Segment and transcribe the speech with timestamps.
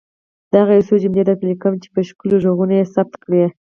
[0.53, 3.41] دغه يو څو جملې درته ليکم چي په ښکلي ږغونو يې ثبت کړئ.